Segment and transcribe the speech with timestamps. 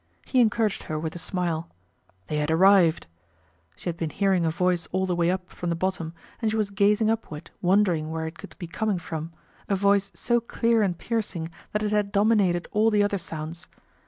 [0.25, 1.69] He encouraged her with a smile;
[2.25, 3.05] they had arrived!
[3.75, 6.57] She had been hearing a voice all the way up from the bottom and she
[6.57, 9.31] was gazing upward, wondering where it could be coming from,
[9.69, 13.67] a voice so clear and piercing that it had dominated all the other sounds.